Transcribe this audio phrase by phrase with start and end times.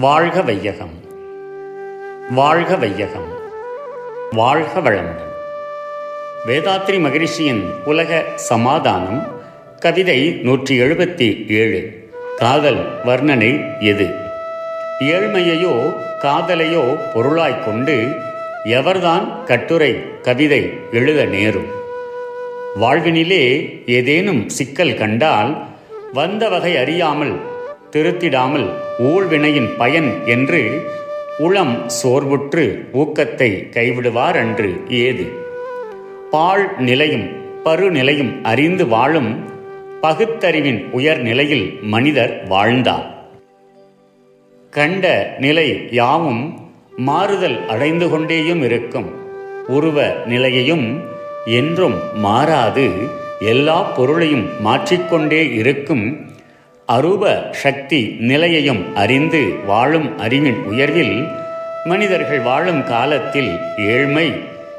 [0.00, 0.92] வாழ்க வையகம்.
[2.30, 3.38] வாழ்க வையகம்.
[4.30, 5.32] வாழ்க வளமுடன்.
[6.46, 9.26] வேதாத்ரி மகரிஷியின் உலக சமாதானம்
[9.78, 14.14] கவிதை நூற்றி எழுபத்தி ஏழு காதல் வர்ணனை எது?
[15.00, 18.14] ஏழ்மையையோ காதலையோ பொருளாய்க் கொண்டு
[18.64, 21.66] எவர்தான் கட்டுரை கவிதை எழுத நேரும்?
[22.80, 25.66] வாழ்வினிலே ஏதேனும் சிக்கல் கண்டால்
[26.12, 27.54] வந்த வகை அறியாமல்
[27.90, 28.68] திருத்திடாமல்
[28.98, 30.60] ஊழ்வினையின் பயன் என்று
[31.38, 35.26] உளம் சோர்வுற்று ஊக்கத்தை கைவிடுவார் அன்று ஏது?
[36.30, 37.26] பால் நிலையும்
[37.64, 39.44] பருநிலையும் அறிந்து வாழும்
[40.02, 43.06] பகுத்தறிவின் உயர் நிலையில் மனிதர் வாழ்ந்தார்.
[44.70, 46.42] கண்ட நிலை யாவும்
[46.96, 49.08] மாறுதல் அடைந்து கொண்டேயும் இருக்கும்.
[49.66, 51.00] உருவ நிலையையும்
[51.44, 52.86] என்றும் மாறாது.
[53.40, 56.34] எல்லா பொருளையும் மாற்றிக்கொண்டே இருக்கும்
[56.88, 61.16] அரூப சக்தி நிலையையும் அறிந்து வாழும் அறிவின் உயர்வில்
[61.84, 64.26] மனிதர்கள் வாழும் காலத்தில் ஏழ்மை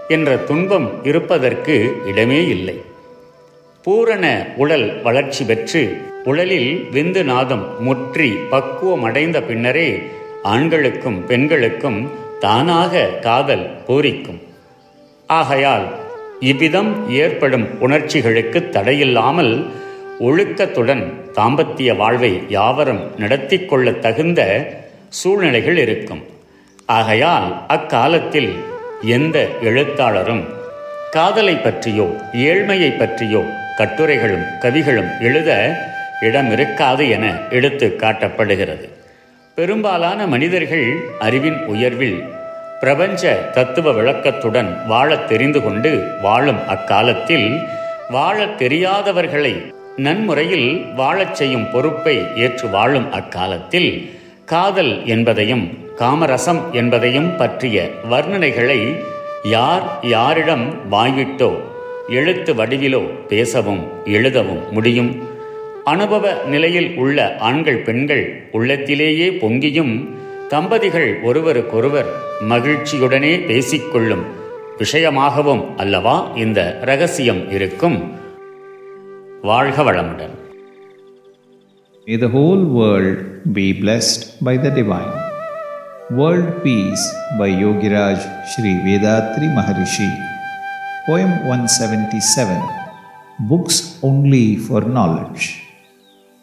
[0.08, 2.76] என்ற துன்பம் இருப்பதற்கு இடமே இல்லை.
[3.86, 5.82] பூரண உடல் வளர்ச்சி பெற்று
[6.24, 9.90] உடலில் விந்து நாதம் முற்றி பக்குவமடைந்த பின்னரே
[10.44, 12.00] ஆண்களுக்கும் பெண்களுக்கும்
[12.40, 14.40] தானாக காதல் பூரிக்கும்.
[15.30, 15.88] ஆகையால்
[16.40, 19.54] இவ்விதம் ஏற்படும் உணர்ச்சிகளுக்கு தடையில்லாமல்
[20.20, 24.70] ஒழுக்கத்துடன் தாம்பத்திய வாழ்வை யாவரும் நடத்தி கொள்ள தகுந்த
[25.10, 26.26] சூழ்நிலைகள் இருக்கும்.
[26.86, 28.54] ஆகையால் அக்காலத்தில்
[29.02, 30.48] எந்த எழுத்தாளரும்
[31.12, 33.44] காதலை பற்றியோ ஏழ்மையை பற்றியோ
[33.78, 35.78] கட்டுரைகளும் கவிகளும் எழுத
[36.22, 38.90] இடம் இருக்காது என எடுத்து காட்டப்படுகிறது.
[39.56, 42.24] பெரும்பாலான மனிதர்கள் அறிவின் உயர்வில்
[42.80, 47.60] பிரபஞ்ச தத்துவ விளக்கத்துடன் வாழத் தெரிந்து கொண்டு வாழும் அக்காலத்தில்
[48.10, 54.10] வாழத் தெரியாதவர்களை நன்முறையில் வாழச் செய்யும் பொறுப்பை ஏற்று வாழும் அக்காலத்தில்.
[54.46, 59.04] காதல் என்பதையும் காமரசம் என்பதையும் பற்றிய வர்ணனைகளை
[59.44, 61.60] யார் யாரிடம் வாய்விட்டோ
[62.10, 65.28] எழுத்து வடிவிலோ பேசவும் எழுதவும் முடியும்.
[65.84, 70.10] அனுபவ நிலையில் உள்ள ஆண்கள் பெண்கள் உள்ளத்திலேயே பொங்கியும்
[70.48, 72.12] தம்பதிகள் ஒருவருக்கொருவர்
[72.50, 74.26] மகிழ்ச்சியுடனே பேசிக்கொள்ளும்
[74.78, 78.26] விஷயமாகவும் அல்லவா இந்த ரகசியம் இருக்கும்.
[79.51, 80.37] வாழ்க வளமுடன்
[82.07, 83.19] May the whole world
[83.57, 85.13] be blessed by the divine.
[86.19, 87.05] World Peace
[87.39, 90.09] by Yogiraj Sri Vedatri Maharishi.
[91.07, 92.61] Poem 177
[93.51, 95.45] Books Only for Knowledge.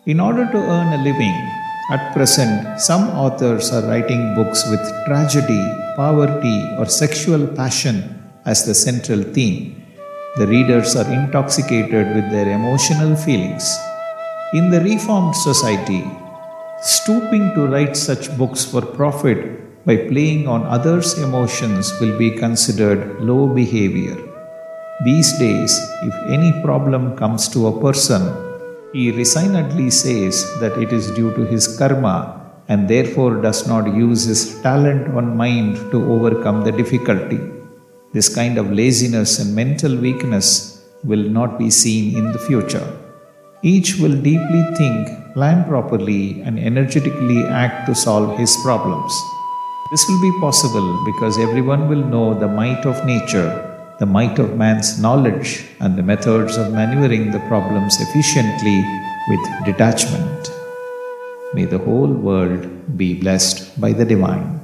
[0.06, 1.38] In order to earn a living,
[1.92, 5.64] at present some authors are writing books with tragedy,
[5.96, 7.98] poverty, or sexual passion
[8.46, 9.80] as the central theme.
[10.37, 13.79] The readers are intoxicated with their emotional feelings.
[14.53, 16.03] In the reformed society,
[16.83, 23.21] stooping to write such books for profit by playing on others' emotions will be considered
[23.21, 24.19] low behavior.
[25.05, 28.23] These days, if any problem comes to a person,
[28.93, 34.25] he resignedly says that it is due to his karma and therefore does not use
[34.25, 37.54] his talent or mind to overcome the difficulty.
[38.15, 42.87] This kind of laziness and mental weakness will not be seen in the future.
[43.63, 49.13] Each will deeply think, plan properly, and energetically act to solve his problems.
[49.91, 53.51] This will be possible because everyone will know the might of nature,
[53.99, 58.79] the might of man's knowledge, and the methods of maneuvering the problems efficiently
[59.29, 60.51] with detachment.
[61.53, 64.64] May the whole world be blessed by the divine.